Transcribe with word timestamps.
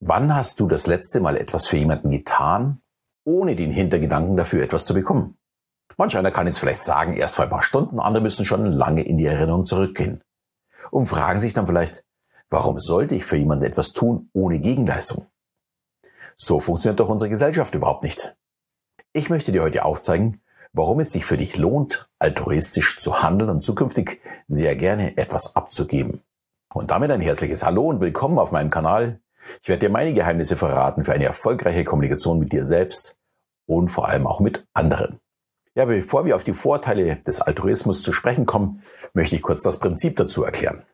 Wann 0.00 0.34
hast 0.34 0.60
du 0.60 0.66
das 0.66 0.86
letzte 0.86 1.20
Mal 1.20 1.38
etwas 1.38 1.66
für 1.66 1.78
jemanden 1.78 2.10
getan, 2.10 2.82
ohne 3.24 3.56
den 3.56 3.70
Hintergedanken 3.70 4.36
dafür 4.36 4.62
etwas 4.62 4.84
zu 4.84 4.92
bekommen? 4.92 5.38
Manch 5.96 6.18
einer 6.18 6.30
kann 6.30 6.46
jetzt 6.46 6.58
vielleicht 6.58 6.82
sagen, 6.82 7.16
erst 7.16 7.36
vor 7.36 7.44
ein 7.44 7.50
paar 7.50 7.62
Stunden, 7.62 7.98
andere 7.98 8.22
müssen 8.22 8.44
schon 8.44 8.66
lange 8.66 9.02
in 9.02 9.16
die 9.16 9.24
Erinnerung 9.24 9.64
zurückgehen. 9.64 10.22
Und 10.90 11.06
fragen 11.06 11.40
sich 11.40 11.54
dann 11.54 11.66
vielleicht, 11.66 12.04
warum 12.50 12.78
sollte 12.78 13.14
ich 13.14 13.24
für 13.24 13.36
jemanden 13.36 13.64
etwas 13.64 13.94
tun 13.94 14.28
ohne 14.34 14.58
Gegenleistung? 14.58 15.26
So 16.36 16.60
funktioniert 16.60 17.00
doch 17.00 17.08
unsere 17.08 17.30
Gesellschaft 17.30 17.74
überhaupt 17.74 18.02
nicht. 18.02 18.36
Ich 19.14 19.30
möchte 19.30 19.50
dir 19.50 19.62
heute 19.62 19.86
aufzeigen, 19.86 20.42
warum 20.74 21.00
es 21.00 21.10
sich 21.10 21.24
für 21.24 21.38
dich 21.38 21.56
lohnt, 21.56 22.10
altruistisch 22.18 22.98
zu 22.98 23.22
handeln 23.22 23.48
und 23.48 23.64
zukünftig 23.64 24.20
sehr 24.46 24.76
gerne 24.76 25.16
etwas 25.16 25.56
abzugeben. 25.56 26.22
Und 26.74 26.90
damit 26.90 27.10
ein 27.10 27.22
herzliches 27.22 27.64
Hallo 27.64 27.88
und 27.88 28.02
willkommen 28.02 28.38
auf 28.38 28.52
meinem 28.52 28.68
Kanal 28.68 29.20
ich 29.62 29.68
werde 29.68 29.86
dir 29.86 29.90
meine 29.90 30.14
Geheimnisse 30.14 30.56
verraten 30.56 31.04
für 31.04 31.12
eine 31.12 31.24
erfolgreiche 31.24 31.84
Kommunikation 31.84 32.38
mit 32.38 32.52
dir 32.52 32.64
selbst 32.64 33.18
und 33.66 33.88
vor 33.88 34.08
allem 34.08 34.26
auch 34.26 34.40
mit 34.40 34.64
anderen. 34.72 35.20
Ja, 35.74 35.84
bevor 35.84 36.24
wir 36.24 36.36
auf 36.36 36.44
die 36.44 36.54
Vorteile 36.54 37.16
des 37.16 37.42
Altruismus 37.42 38.02
zu 38.02 38.12
sprechen 38.12 38.46
kommen, 38.46 38.82
möchte 39.12 39.36
ich 39.36 39.42
kurz 39.42 39.62
das 39.62 39.78
Prinzip 39.78 40.16
dazu 40.16 40.42
erklären. 40.42 40.84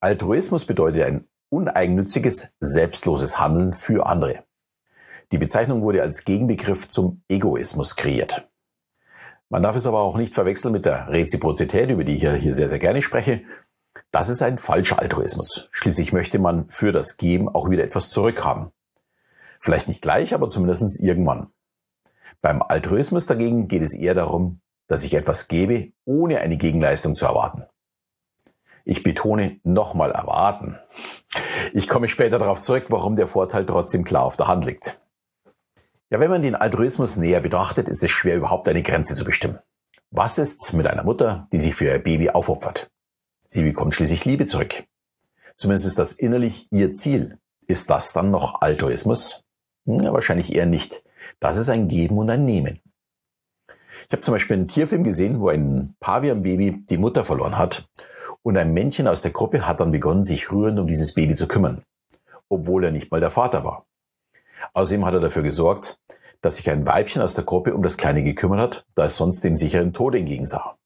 Altruismus 0.00 0.66
bedeutet 0.66 1.04
ein 1.04 1.24
uneigennütziges, 1.48 2.54
selbstloses 2.60 3.40
Handeln 3.40 3.72
für 3.72 4.06
andere. 4.06 4.44
Die 5.32 5.38
Bezeichnung 5.38 5.82
wurde 5.82 6.02
als 6.02 6.24
Gegenbegriff 6.24 6.88
zum 6.88 7.22
Egoismus 7.28 7.96
kreiert. 7.96 8.48
Man 9.48 9.62
darf 9.62 9.74
es 9.74 9.86
aber 9.86 10.00
auch 10.00 10.16
nicht 10.16 10.34
verwechseln 10.34 10.72
mit 10.72 10.84
der 10.84 11.08
Reziprozität, 11.08 11.90
über 11.90 12.04
die 12.04 12.16
ich 12.16 12.22
hier 12.22 12.54
sehr, 12.54 12.68
sehr 12.68 12.78
gerne 12.78 13.02
spreche, 13.02 13.42
das 14.10 14.28
ist 14.28 14.42
ein 14.42 14.58
falscher 14.58 14.98
Altruismus. 14.98 15.68
Schließlich 15.72 16.12
möchte 16.12 16.38
man 16.38 16.68
für 16.68 16.92
das 16.92 17.16
Geben 17.16 17.48
auch 17.48 17.70
wieder 17.70 17.84
etwas 17.84 18.10
zurückhaben. 18.10 18.70
Vielleicht 19.58 19.88
nicht 19.88 20.02
gleich, 20.02 20.34
aber 20.34 20.48
zumindest 20.48 21.00
irgendwann. 21.00 21.48
Beim 22.40 22.62
Altruismus 22.62 23.26
dagegen 23.26 23.68
geht 23.68 23.82
es 23.82 23.92
eher 23.92 24.14
darum, 24.14 24.60
dass 24.86 25.04
ich 25.04 25.14
etwas 25.14 25.48
gebe, 25.48 25.92
ohne 26.04 26.40
eine 26.40 26.56
Gegenleistung 26.56 27.14
zu 27.14 27.26
erwarten. 27.26 27.64
Ich 28.84 29.02
betone 29.02 29.60
nochmal 29.62 30.10
erwarten. 30.10 30.78
Ich 31.74 31.86
komme 31.86 32.08
später 32.08 32.38
darauf 32.38 32.60
zurück, 32.60 32.86
warum 32.88 33.14
der 33.14 33.26
Vorteil 33.26 33.66
trotzdem 33.66 34.04
klar 34.04 34.24
auf 34.24 34.36
der 34.36 34.48
Hand 34.48 34.64
liegt. 34.64 35.00
Ja, 36.08 36.18
wenn 36.18 36.30
man 36.30 36.42
den 36.42 36.56
Altruismus 36.56 37.16
näher 37.16 37.40
betrachtet, 37.40 37.88
ist 37.88 38.02
es 38.02 38.10
schwer, 38.10 38.36
überhaupt 38.36 38.66
eine 38.68 38.82
Grenze 38.82 39.14
zu 39.14 39.24
bestimmen. 39.24 39.60
Was 40.10 40.38
ist 40.38 40.72
mit 40.72 40.86
einer 40.88 41.04
Mutter, 41.04 41.46
die 41.52 41.60
sich 41.60 41.74
für 41.74 41.84
ihr 41.84 41.98
Baby 42.00 42.30
aufopfert? 42.30 42.90
Sie 43.52 43.64
bekommt 43.64 43.96
schließlich 43.96 44.24
Liebe 44.26 44.46
zurück. 44.46 44.84
Zumindest 45.56 45.88
ist 45.88 45.98
das 45.98 46.12
innerlich 46.12 46.68
ihr 46.70 46.92
Ziel. 46.92 47.38
Ist 47.66 47.90
das 47.90 48.12
dann 48.12 48.30
noch 48.30 48.62
Altruismus? 48.62 49.42
Ja, 49.86 50.12
wahrscheinlich 50.12 50.54
eher 50.54 50.66
nicht. 50.66 51.02
Das 51.40 51.56
ist 51.56 51.68
ein 51.68 51.88
Geben 51.88 52.18
und 52.18 52.30
ein 52.30 52.44
Nehmen. 52.44 52.78
Ich 54.06 54.12
habe 54.12 54.20
zum 54.20 54.34
Beispiel 54.34 54.54
einen 54.56 54.68
Tierfilm 54.68 55.02
gesehen, 55.02 55.40
wo 55.40 55.48
ein 55.48 55.96
Pavianbaby 55.98 56.82
die 56.88 56.96
Mutter 56.96 57.24
verloren 57.24 57.58
hat 57.58 57.88
und 58.42 58.56
ein 58.56 58.72
Männchen 58.72 59.08
aus 59.08 59.20
der 59.20 59.32
Gruppe 59.32 59.66
hat 59.66 59.80
dann 59.80 59.90
begonnen, 59.90 60.22
sich 60.22 60.52
rührend 60.52 60.78
um 60.78 60.86
dieses 60.86 61.14
Baby 61.14 61.34
zu 61.34 61.48
kümmern, 61.48 61.82
obwohl 62.48 62.84
er 62.84 62.92
nicht 62.92 63.10
mal 63.10 63.18
der 63.18 63.30
Vater 63.30 63.64
war. 63.64 63.84
Außerdem 64.74 65.04
hat 65.04 65.14
er 65.14 65.20
dafür 65.20 65.42
gesorgt, 65.42 65.98
dass 66.40 66.56
sich 66.56 66.70
ein 66.70 66.86
Weibchen 66.86 67.20
aus 67.20 67.34
der 67.34 67.44
Gruppe 67.44 67.74
um 67.74 67.82
das 67.82 67.96
Kleine 67.96 68.22
gekümmert 68.22 68.60
hat, 68.60 68.86
da 68.94 69.06
es 69.06 69.16
sonst 69.16 69.42
dem 69.42 69.56
sicheren 69.56 69.92
Tod 69.92 70.14
entgegensah. 70.14 70.76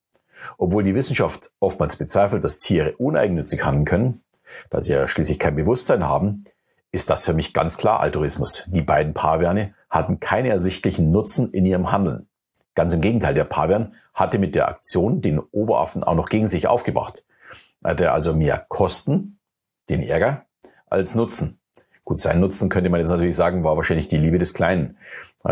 Obwohl 0.58 0.82
die 0.82 0.94
Wissenschaft 0.94 1.52
oftmals 1.60 1.96
bezweifelt, 1.96 2.44
dass 2.44 2.58
Tiere 2.58 2.96
uneigennützig 2.96 3.64
handeln 3.64 3.84
können, 3.84 4.24
da 4.70 4.80
sie 4.80 4.92
ja 4.92 5.06
schließlich 5.06 5.38
kein 5.38 5.56
Bewusstsein 5.56 6.04
haben, 6.04 6.44
ist 6.92 7.10
das 7.10 7.24
für 7.24 7.34
mich 7.34 7.52
ganz 7.52 7.76
klar 7.76 8.00
Altruismus. 8.00 8.68
Die 8.68 8.82
beiden 8.82 9.14
Paviane 9.14 9.74
hatten 9.90 10.20
keinen 10.20 10.46
ersichtlichen 10.46 11.10
Nutzen 11.10 11.50
in 11.50 11.66
ihrem 11.66 11.90
Handeln. 11.90 12.28
Ganz 12.74 12.92
im 12.92 13.00
Gegenteil, 13.00 13.34
der 13.34 13.44
Pavian 13.44 13.94
hatte 14.14 14.38
mit 14.38 14.54
der 14.54 14.68
Aktion 14.68 15.20
den 15.20 15.40
Oberaffen 15.40 16.04
auch 16.04 16.14
noch 16.14 16.28
gegen 16.28 16.48
sich 16.48 16.68
aufgebracht. 16.68 17.24
Er 17.82 17.90
hatte 17.90 18.12
also 18.12 18.34
mehr 18.34 18.64
Kosten, 18.68 19.38
den 19.88 20.02
Ärger, 20.02 20.46
als 20.86 21.14
Nutzen. 21.14 21.60
Gut, 22.04 22.20
sein 22.20 22.40
Nutzen 22.40 22.68
könnte 22.68 22.90
man 22.90 23.00
jetzt 23.00 23.10
natürlich 23.10 23.36
sagen, 23.36 23.64
war 23.64 23.76
wahrscheinlich 23.76 24.08
die 24.08 24.18
Liebe 24.18 24.38
des 24.38 24.54
Kleinen. 24.54 24.96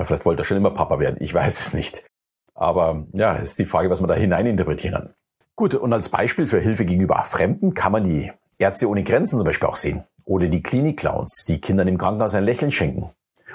Vielleicht 0.02 0.24
wollte 0.24 0.42
er 0.42 0.44
schon 0.44 0.56
immer 0.56 0.70
Papa 0.70 0.98
werden. 0.98 1.16
Ich 1.20 1.34
weiß 1.34 1.60
es 1.60 1.74
nicht. 1.74 2.06
Aber 2.54 3.06
ja, 3.12 3.34
ist 3.36 3.58
die 3.58 3.64
Frage, 3.64 3.90
was 3.90 4.00
man 4.00 4.08
da 4.08 4.14
hineininterpretieren. 4.14 5.10
Gut, 5.54 5.74
und 5.74 5.92
als 5.92 6.08
Beispiel 6.08 6.46
für 6.46 6.60
Hilfe 6.60 6.84
gegenüber 6.84 7.22
Fremden 7.24 7.74
kann 7.74 7.92
man 7.92 8.04
die 8.04 8.32
Ärzte 8.58 8.88
ohne 8.88 9.02
Grenzen 9.02 9.38
zum 9.38 9.46
Beispiel 9.46 9.68
auch 9.68 9.76
sehen. 9.76 10.04
Oder 10.24 10.48
die 10.48 10.62
Klinik-Clowns, 10.62 11.44
die 11.46 11.60
Kindern 11.60 11.88
im 11.88 11.98
Krankenhaus 11.98 12.34
ein 12.34 12.44
Lächeln 12.44 12.70
schenken. 12.70 13.10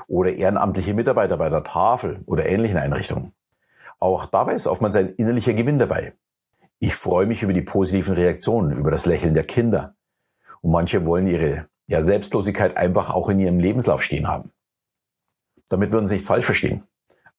Oder 0.07 0.33
ehrenamtliche 0.33 0.93
Mitarbeiter 0.93 1.37
bei 1.37 1.49
der 1.49 1.63
Tafel 1.63 2.21
oder 2.25 2.45
ähnlichen 2.45 2.77
Einrichtungen. 2.77 3.33
Auch 3.99 4.25
dabei 4.25 4.53
ist 4.53 4.67
oftmals 4.67 4.95
ein 4.95 5.13
innerlicher 5.15 5.53
Gewinn 5.53 5.79
dabei. 5.79 6.13
Ich 6.79 6.93
freue 6.93 7.25
mich 7.25 7.41
über 7.41 7.53
die 7.53 7.63
positiven 7.63 8.13
Reaktionen, 8.13 8.71
über 8.71 8.91
das 8.91 9.05
Lächeln 9.05 9.33
der 9.33 9.43
Kinder. 9.43 9.95
Und 10.61 10.71
manche 10.71 11.05
wollen 11.05 11.25
ihre 11.25 11.67
ja, 11.87 12.01
Selbstlosigkeit 12.01 12.77
einfach 12.77 13.13
auch 13.13 13.29
in 13.29 13.39
ihrem 13.39 13.59
Lebenslauf 13.59 14.03
stehen 14.03 14.27
haben. 14.27 14.51
Damit 15.69 15.91
würden 15.91 16.07
Sie 16.07 16.15
nicht 16.15 16.27
falsch 16.27 16.45
verstehen. 16.45 16.83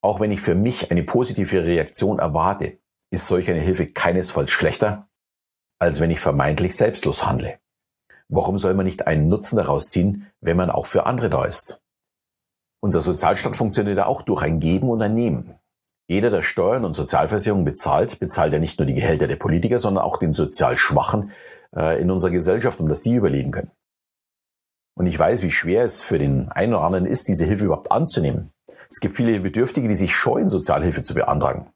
Auch 0.01 0.19
wenn 0.19 0.31
ich 0.31 0.41
für 0.41 0.55
mich 0.55 0.91
eine 0.91 1.03
positive 1.03 1.65
Reaktion 1.65 2.19
erwarte, 2.19 2.79
ist 3.11 3.27
solch 3.27 3.49
eine 3.49 3.59
Hilfe 3.59 3.87
keinesfalls 3.87 4.51
schlechter, 4.51 5.09
als 5.79 5.99
wenn 5.99 6.11
ich 6.11 6.19
vermeintlich 6.19 6.75
selbstlos 6.75 7.25
handle. 7.25 7.59
Warum 8.29 8.57
soll 8.57 8.75
man 8.75 8.85
nicht 8.85 9.07
einen 9.07 9.27
Nutzen 9.27 9.57
daraus 9.57 9.89
ziehen, 9.89 10.27
wenn 10.39 10.57
man 10.57 10.69
auch 10.69 10.85
für 10.85 11.05
andere 11.05 11.29
da 11.29 11.45
ist? 11.45 11.81
Unser 12.81 13.01
Sozialstaat 13.01 13.57
funktioniert 13.57 13.99
auch 13.99 14.21
durch 14.21 14.43
ein 14.43 14.59
Geben 14.59 14.89
und 14.89 15.01
ein 15.01 15.15
Nehmen. 15.15 15.55
Jeder, 16.07 16.29
der 16.29 16.41
Steuern 16.41 16.85
und 16.85 16.95
Sozialversicherungen 16.95 17.65
bezahlt, 17.65 18.19
bezahlt 18.19 18.53
ja 18.53 18.59
nicht 18.59 18.79
nur 18.79 18.85
die 18.85 18.93
Gehälter 18.93 19.27
der 19.27 19.35
Politiker, 19.35 19.79
sondern 19.79 20.03
auch 20.03 20.17
den 20.17 20.33
sozial 20.33 20.77
Schwachen 20.77 21.31
äh, 21.75 22.01
in 22.01 22.09
unserer 22.09 22.31
Gesellschaft, 22.31 22.79
um 22.79 22.87
dass 22.87 23.01
die 23.01 23.15
überleben 23.15 23.51
können. 23.51 23.71
Und 24.99 25.05
ich 25.05 25.17
weiß, 25.17 25.43
wie 25.43 25.51
schwer 25.51 25.85
es 25.85 26.01
für 26.01 26.17
den 26.17 26.49
einen 26.49 26.73
oder 26.73 26.83
anderen 26.83 27.05
ist, 27.05 27.29
diese 27.29 27.45
Hilfe 27.45 27.63
überhaupt 27.63 27.89
anzunehmen. 27.89 28.51
Es 28.89 28.99
gibt 28.99 29.15
viele 29.15 29.39
Bedürftige, 29.39 29.87
die 29.87 29.95
sich 29.95 30.13
scheuen, 30.13 30.49
Sozialhilfe 30.49 31.03
zu 31.03 31.13
beantragen. 31.13 31.71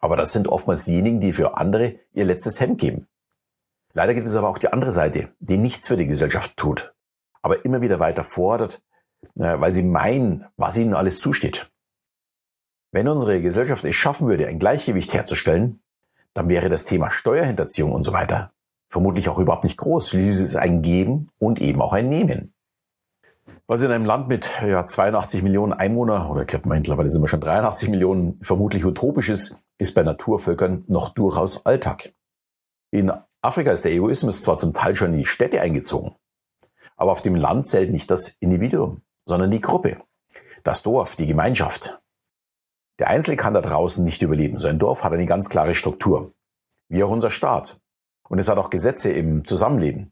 Aber 0.00 0.16
das 0.16 0.34
sind 0.34 0.48
oftmals 0.48 0.84
diejenigen, 0.84 1.18
die 1.18 1.32
für 1.32 1.56
andere 1.56 1.94
ihr 2.12 2.26
letztes 2.26 2.60
Hemd 2.60 2.78
geben. 2.78 3.06
Leider 3.94 4.12
gibt 4.12 4.28
es 4.28 4.36
aber 4.36 4.50
auch 4.50 4.58
die 4.58 4.70
andere 4.70 4.92
Seite, 4.92 5.30
die 5.40 5.56
nichts 5.56 5.88
für 5.88 5.96
die 5.96 6.06
Gesellschaft 6.06 6.54
tut, 6.58 6.92
aber 7.40 7.64
immer 7.64 7.80
wieder 7.80 8.00
weiter 8.00 8.22
fordert, 8.22 8.82
äh, 9.36 9.58
weil 9.58 9.72
sie 9.72 9.82
meinen, 9.82 10.44
was 10.58 10.76
ihnen 10.76 10.92
alles 10.92 11.20
zusteht. 11.20 11.70
Wenn 12.90 13.08
unsere 13.08 13.40
Gesellschaft 13.40 13.82
es 13.86 13.94
schaffen 13.94 14.28
würde, 14.28 14.46
ein 14.46 14.58
Gleichgewicht 14.58 15.14
herzustellen, 15.14 15.80
dann 16.34 16.50
wäre 16.50 16.68
das 16.68 16.84
Thema 16.84 17.08
Steuerhinterziehung 17.08 17.92
und 17.92 18.02
so 18.02 18.12
weiter 18.12 18.52
vermutlich 18.92 19.30
auch 19.30 19.38
überhaupt 19.38 19.64
nicht 19.64 19.78
groß. 19.78 20.10
Schließlich 20.10 20.34
ist 20.34 20.40
es 20.40 20.56
ein 20.56 20.82
Geben 20.82 21.28
und 21.38 21.60
eben 21.60 21.80
auch 21.80 21.94
ein 21.94 22.10
Nehmen. 22.10 22.52
Was 23.66 23.80
in 23.80 23.90
einem 23.90 24.04
Land 24.04 24.28
mit 24.28 24.52
ja, 24.60 24.84
82 24.84 25.42
Millionen 25.42 25.72
Einwohner, 25.72 26.30
oder 26.30 26.42
ich 26.42 26.46
glaube 26.46 26.68
mittlerweile 26.68 27.08
sind 27.08 27.22
wir 27.22 27.28
schon 27.28 27.40
83 27.40 27.88
Millionen, 27.88 28.36
vermutlich 28.38 28.84
utopisch 28.84 29.30
ist, 29.30 29.62
ist 29.78 29.94
bei 29.94 30.02
Naturvölkern 30.02 30.84
noch 30.88 31.08
durchaus 31.08 31.64
Alltag. 31.64 32.12
In 32.90 33.10
Afrika 33.40 33.72
ist 33.72 33.86
der 33.86 33.92
Egoismus 33.92 34.42
zwar 34.42 34.58
zum 34.58 34.74
Teil 34.74 34.94
schon 34.94 35.14
in 35.14 35.20
die 35.20 35.26
Städte 35.26 35.62
eingezogen, 35.62 36.14
aber 36.96 37.12
auf 37.12 37.22
dem 37.22 37.34
Land 37.34 37.66
zählt 37.66 37.90
nicht 37.90 38.10
das 38.10 38.36
Individuum, 38.40 39.00
sondern 39.24 39.50
die 39.50 39.62
Gruppe, 39.62 39.96
das 40.64 40.82
Dorf, 40.82 41.16
die 41.16 41.26
Gemeinschaft. 41.26 42.02
Der 42.98 43.08
Einzelne 43.08 43.36
kann 43.36 43.54
da 43.54 43.62
draußen 43.62 44.04
nicht 44.04 44.20
überleben. 44.20 44.58
So 44.58 44.68
ein 44.68 44.78
Dorf 44.78 45.02
hat 45.02 45.14
eine 45.14 45.24
ganz 45.26 45.48
klare 45.48 45.74
Struktur, 45.74 46.34
wie 46.88 47.02
auch 47.02 47.10
unser 47.10 47.30
Staat. 47.30 47.81
Und 48.32 48.38
es 48.38 48.48
hat 48.48 48.56
auch 48.56 48.70
Gesetze 48.70 49.12
im 49.12 49.44
Zusammenleben. 49.44 50.10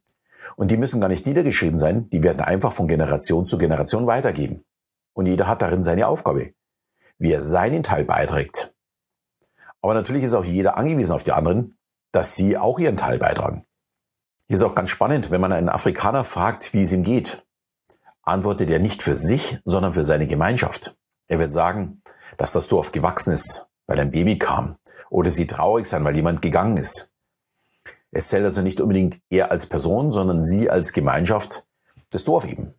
Und 0.55 0.71
die 0.71 0.77
müssen 0.77 1.01
gar 1.01 1.09
nicht 1.09 1.27
niedergeschrieben 1.27 1.79
sein, 1.79 2.11
die 2.11 2.23
werden 2.23 2.43
einfach 2.43 2.71
von 2.71 2.87
Generation 2.87 3.47
zu 3.47 3.57
Generation 3.57 4.07
weitergeben. 4.07 4.63
Und 5.15 5.25
jeder 5.25 5.47
hat 5.47 5.63
darin 5.63 5.83
seine 5.83 6.07
Aufgabe, 6.07 6.53
wie 7.17 7.33
er 7.33 7.41
seinen 7.41 7.83
Teil 7.83 8.05
beiträgt. 8.05 8.75
Aber 9.81 9.95
natürlich 9.95 10.23
ist 10.23 10.35
auch 10.35 10.45
jeder 10.45 10.77
angewiesen 10.77 11.15
auf 11.15 11.23
die 11.23 11.33
anderen, 11.33 11.79
dass 12.13 12.37
sie 12.37 12.59
auch 12.59 12.79
ihren 12.79 12.99
Teil 12.99 13.19
beitragen. 13.19 13.65
Hier 14.49 14.57
ist 14.57 14.65
auch 14.65 14.75
ganz 14.75 14.91
spannend, 14.91 15.31
wenn 15.31 15.41
man 15.41 15.55
einen 15.55 15.71
Afrikaner 15.71 16.23
fragt, 16.23 16.75
wie 16.75 16.83
es 16.83 16.93
ihm 16.93 17.05
geht, 17.05 17.47
antwortet 18.21 18.69
er 18.69 18.81
nicht 18.81 19.03
für 19.03 19.17
sich, 19.17 19.61
sondern 19.65 19.95
für 19.95 20.05
seine 20.05 20.27
Gemeinschaft. 20.27 20.95
Er 21.29 21.39
wird 21.39 21.55
sagen, 21.55 22.03
dass 22.37 22.53
das 22.53 22.69
Dorf 22.69 22.93
gewachsen 22.93 23.33
ist, 23.33 23.71
weil 23.87 23.99
ein 23.99 24.11
Baby 24.11 24.37
kam, 24.37 24.77
oder 25.09 25.31
sie 25.31 25.47
traurig 25.47 25.87
sein, 25.87 26.05
weil 26.05 26.17
jemand 26.17 26.43
gegangen 26.43 26.77
ist. 26.77 27.15
Es 28.13 28.29
zählt 28.29 28.45
also 28.45 28.63
nicht 28.63 28.81
unbedingt 28.81 29.21
er 29.31 29.51
als 29.51 29.67
Person, 29.67 30.13
sondern 30.13 30.45
sie 30.45 30.69
als 30.69 30.93
Gemeinschaft, 30.93 31.67
das 32.11 32.25
Dorf 32.25 32.45
eben. 32.45 32.75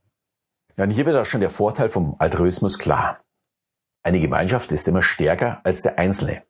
Ja, 0.77 0.83
und 0.83 0.91
hier 0.91 1.05
wird 1.05 1.17
auch 1.17 1.25
schon 1.25 1.41
der 1.41 1.49
Vorteil 1.49 1.89
vom 1.89 2.15
Altruismus 2.19 2.77
klar. 2.77 3.21
Eine 4.03 4.19
Gemeinschaft 4.19 4.71
ist 4.71 4.87
immer 4.87 5.01
stärker 5.01 5.61
als 5.63 5.81
der 5.83 5.99
Einzelne. 5.99 6.43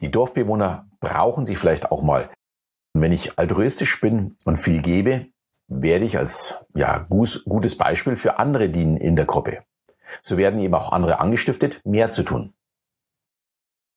Die 0.00 0.10
Dorfbewohner 0.10 0.88
brauchen 1.00 1.44
sich 1.44 1.58
vielleicht 1.58 1.90
auch 1.90 2.02
mal. 2.02 2.30
Und 2.94 3.02
wenn 3.02 3.12
ich 3.12 3.38
altruistisch 3.38 4.00
bin 4.00 4.36
und 4.44 4.56
viel 4.56 4.80
gebe, 4.80 5.26
werde 5.66 6.04
ich 6.04 6.18
als 6.18 6.64
ja, 6.74 6.98
gutes 7.08 7.76
Beispiel 7.76 8.16
für 8.16 8.38
andere 8.38 8.68
dienen 8.68 8.96
in 8.96 9.16
der 9.16 9.26
Gruppe. 9.26 9.64
So 10.22 10.36
werden 10.36 10.60
eben 10.60 10.74
auch 10.74 10.92
andere 10.92 11.20
angestiftet, 11.20 11.80
mehr 11.84 12.10
zu 12.10 12.22
tun. 12.22 12.54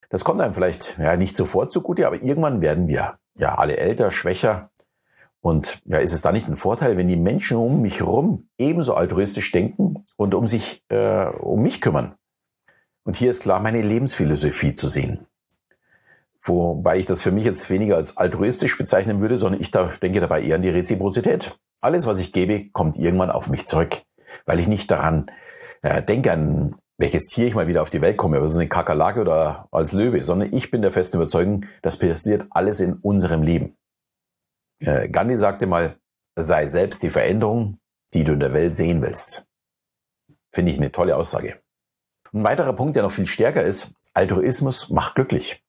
Das 0.10 0.24
kommt 0.24 0.42
einem 0.42 0.54
vielleicht 0.54 0.98
ja, 0.98 1.18
nicht 1.18 1.36
sofort 1.36 1.72
zugute, 1.72 2.08
aber 2.08 2.22
irgendwann 2.22 2.62
werden 2.62 2.88
wir 2.88 3.20
ja 3.38 3.56
alle 3.56 3.78
älter, 3.78 4.12
schwächer. 4.12 4.70
Und 5.42 5.82
ja, 5.86 6.00
ist 6.00 6.14
es 6.14 6.22
da 6.22 6.32
nicht 6.32 6.48
ein 6.48 6.56
Vorteil, 6.56 6.98
wenn 6.98 7.08
die 7.08 7.16
Menschen 7.16 7.58
um 7.58 7.82
mich 7.82 8.00
herum 8.00 8.50
ebenso 8.58 8.96
altruistisch 8.96 9.52
denken 9.52 10.04
und 10.18 10.34
um 10.34 10.48
sich 10.48 10.84
äh, 10.90 11.28
um 11.28 11.62
mich 11.62 11.80
kümmern? 11.80 12.16
Und 13.04 13.16
hier 13.16 13.30
ist 13.30 13.44
klar 13.44 13.62
meine 13.62 13.82
Lebensphilosophie 13.82 14.76
zu 14.76 14.90
sehen. 14.90 15.28
Wobei 16.42 16.98
ich 16.98 17.06
das 17.06 17.22
für 17.22 17.32
mich 17.32 17.46
jetzt 17.46 17.70
weniger 17.70 17.96
als 17.96 18.18
altruistisch 18.18 18.78
bezeichnen 18.78 19.20
würde, 19.20 19.38
sondern 19.38 19.62
ich 19.62 19.72
da, 19.72 19.92
denke 20.02 20.20
dabei 20.20 20.42
eher 20.42 20.56
an 20.56 20.62
die 20.62 20.70
Reziprozität. 20.70 21.58
Alles, 21.82 22.06
was 22.06 22.20
ich 22.20 22.34
gebe, 22.34 22.70
kommt 22.72 22.98
irgendwann 22.98 23.32
auf 23.32 23.50
mich 23.50 23.66
zurück, 23.66 24.02
weil 24.46 24.60
ich 24.60 24.68
nicht 24.68 24.92
daran 24.92 25.32
äh, 25.82 26.04
denke, 26.04 26.32
an 26.32 26.76
welches 26.98 27.28
Tier 27.28 27.48
ich 27.48 27.56
mal 27.56 27.68
wieder 27.68 27.82
auf 27.82 27.90
die 27.90 28.02
Welt 28.02 28.18
komme, 28.18 28.40
ob 28.40 28.46
es 28.46 28.56
eine 28.56 28.68
Kakerlake 28.68 29.22
oder 29.22 29.68
als 29.72 29.94
Löwe, 29.94 30.24
sondern 30.24 30.54
ich 30.54 30.72
bin 30.72 30.82
der 30.82 30.92
festen 30.92 31.18
Überzeugung, 31.18 31.66
das 31.82 31.98
passiert 31.98 32.48
alles 32.50 32.80
in 32.80 32.94
unserem 32.94 33.44
Leben. 33.44 33.78
Äh, 34.80 35.10
Gandhi 35.10 35.38
sagte 35.38 35.68
mal, 35.68 36.00
sei 36.36 36.66
selbst 36.66 37.04
die 37.04 37.10
Veränderung, 37.10 37.80
die 38.14 38.24
du 38.24 38.34
in 38.34 38.40
der 38.40 38.54
Welt 38.54 38.76
sehen 38.76 39.02
willst. 39.02 39.46
Finde 40.52 40.72
ich 40.72 40.78
eine 40.78 40.92
tolle 40.92 41.16
Aussage. 41.16 41.60
Ein 42.34 42.44
weiterer 42.44 42.74
Punkt, 42.74 42.96
der 42.96 43.04
noch 43.04 43.12
viel 43.12 43.28
stärker 43.28 43.64
ist, 43.64 43.94
Altruismus 44.14 44.90
macht 44.90 45.16
glücklich. 45.16 45.64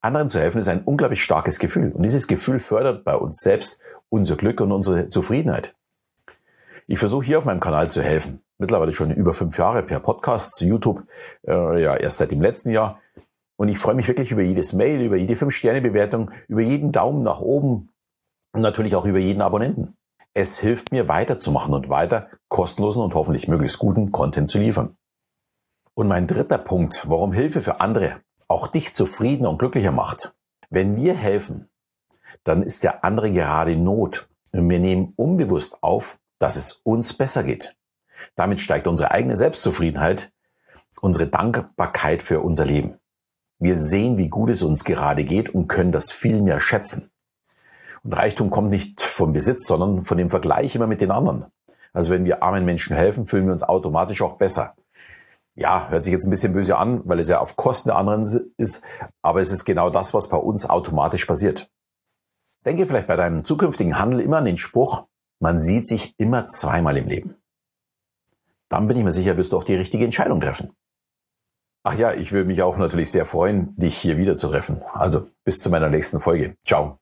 Anderen 0.00 0.28
zu 0.28 0.38
helfen 0.38 0.58
ist 0.58 0.68
ein 0.68 0.84
unglaublich 0.84 1.22
starkes 1.22 1.58
Gefühl. 1.58 1.92
Und 1.92 2.02
dieses 2.02 2.26
Gefühl 2.26 2.58
fördert 2.58 3.04
bei 3.04 3.16
uns 3.16 3.40
selbst 3.40 3.80
unser 4.08 4.36
Glück 4.36 4.60
und 4.60 4.72
unsere 4.72 5.08
Zufriedenheit. 5.08 5.75
Ich 6.88 7.00
versuche 7.00 7.26
hier 7.26 7.38
auf 7.38 7.44
meinem 7.44 7.60
Kanal 7.60 7.90
zu 7.90 8.00
helfen. 8.00 8.44
Mittlerweile 8.58 8.92
schon 8.92 9.10
über 9.10 9.32
fünf 9.32 9.58
Jahre 9.58 9.82
per 9.82 9.98
Podcast 9.98 10.54
zu 10.54 10.64
YouTube, 10.66 11.02
äh, 11.46 11.82
ja 11.82 11.96
erst 11.96 12.18
seit 12.18 12.30
dem 12.30 12.40
letzten 12.40 12.70
Jahr. 12.70 13.00
Und 13.56 13.68
ich 13.68 13.78
freue 13.78 13.96
mich 13.96 14.06
wirklich 14.06 14.30
über 14.30 14.42
jedes 14.42 14.72
Mail, 14.72 15.00
über 15.02 15.16
jede 15.16 15.34
Fünf-Sterne-Bewertung, 15.34 16.30
über 16.46 16.60
jeden 16.60 16.92
Daumen 16.92 17.22
nach 17.22 17.40
oben 17.40 17.90
und 18.52 18.60
natürlich 18.60 18.94
auch 18.94 19.04
über 19.04 19.18
jeden 19.18 19.42
Abonnenten. 19.42 19.96
Es 20.32 20.60
hilft 20.60 20.92
mir 20.92 21.08
weiterzumachen 21.08 21.74
und 21.74 21.88
weiter 21.88 22.28
kostenlosen 22.48 23.02
und 23.02 23.14
hoffentlich 23.14 23.48
möglichst 23.48 23.78
guten 23.78 24.12
Content 24.12 24.48
zu 24.48 24.58
liefern. 24.58 24.96
Und 25.94 26.08
mein 26.08 26.26
dritter 26.26 26.58
Punkt, 26.58 27.04
warum 27.08 27.32
Hilfe 27.32 27.60
für 27.60 27.80
andere 27.80 28.20
auch 28.46 28.68
dich 28.68 28.94
zufriedener 28.94 29.50
und 29.50 29.58
glücklicher 29.58 29.92
macht. 29.92 30.34
Wenn 30.70 30.94
wir 30.96 31.14
helfen, 31.14 31.68
dann 32.44 32.62
ist 32.62 32.84
der 32.84 33.04
andere 33.04 33.32
gerade 33.32 33.72
in 33.72 33.82
Not 33.82 34.28
und 34.52 34.70
wir 34.70 34.78
nehmen 34.78 35.14
unbewusst 35.16 35.82
auf, 35.82 36.18
dass 36.38 36.56
es 36.56 36.80
uns 36.84 37.12
besser 37.14 37.42
geht. 37.42 37.76
Damit 38.34 38.60
steigt 38.60 38.86
unsere 38.86 39.10
eigene 39.10 39.36
Selbstzufriedenheit, 39.36 40.32
unsere 41.00 41.26
Dankbarkeit 41.26 42.22
für 42.22 42.40
unser 42.40 42.64
Leben. 42.64 42.98
Wir 43.58 43.78
sehen, 43.78 44.18
wie 44.18 44.28
gut 44.28 44.50
es 44.50 44.62
uns 44.62 44.84
gerade 44.84 45.24
geht 45.24 45.48
und 45.48 45.68
können 45.68 45.92
das 45.92 46.12
viel 46.12 46.42
mehr 46.42 46.60
schätzen. 46.60 47.10
Und 48.02 48.12
Reichtum 48.12 48.50
kommt 48.50 48.70
nicht 48.70 49.00
vom 49.00 49.32
Besitz, 49.32 49.66
sondern 49.66 50.02
von 50.02 50.18
dem 50.18 50.30
Vergleich 50.30 50.74
immer 50.74 50.86
mit 50.86 51.00
den 51.00 51.10
anderen. 51.10 51.46
Also 51.92 52.10
wenn 52.10 52.24
wir 52.24 52.42
armen 52.42 52.64
Menschen 52.64 52.94
helfen, 52.94 53.26
fühlen 53.26 53.46
wir 53.46 53.52
uns 53.52 53.62
automatisch 53.62 54.22
auch 54.22 54.36
besser 54.36 54.74
ja, 55.56 55.88
hört 55.88 56.04
sich 56.04 56.12
jetzt 56.12 56.26
ein 56.26 56.30
bisschen 56.30 56.52
böse 56.52 56.76
an, 56.76 57.00
weil 57.04 57.18
es 57.18 57.28
ja 57.28 57.40
auf 57.40 57.56
Kosten 57.56 57.88
der 57.88 57.96
anderen 57.96 58.22
ist, 58.58 58.84
aber 59.22 59.40
es 59.40 59.50
ist 59.50 59.64
genau 59.64 59.90
das, 59.90 60.12
was 60.14 60.28
bei 60.28 60.36
uns 60.36 60.68
automatisch 60.68 61.24
passiert. 61.24 61.70
Denke 62.64 62.84
vielleicht 62.84 63.06
bei 63.06 63.16
deinem 63.16 63.44
zukünftigen 63.44 63.98
Handel 63.98 64.20
immer 64.20 64.36
an 64.38 64.44
den 64.44 64.58
Spruch, 64.58 65.06
man 65.40 65.60
sieht 65.60 65.86
sich 65.86 66.14
immer 66.18 66.46
zweimal 66.46 66.96
im 66.96 67.08
Leben. 67.08 67.34
Dann 68.68 68.88
bin 68.88 68.96
ich 68.96 69.04
mir 69.04 69.12
sicher, 69.12 69.36
wirst 69.36 69.52
du 69.52 69.58
auch 69.58 69.64
die 69.64 69.74
richtige 69.74 70.04
Entscheidung 70.04 70.40
treffen. 70.40 70.72
Ach 71.84 71.96
ja, 71.96 72.12
ich 72.12 72.32
würde 72.32 72.48
mich 72.48 72.62
auch 72.62 72.78
natürlich 72.78 73.12
sehr 73.12 73.24
freuen, 73.24 73.76
dich 73.76 73.96
hier 73.96 74.16
wieder 74.16 74.34
zu 74.34 74.48
treffen. 74.48 74.82
Also 74.92 75.28
bis 75.44 75.60
zu 75.60 75.70
meiner 75.70 75.88
nächsten 75.88 76.20
Folge. 76.20 76.56
Ciao. 76.64 76.98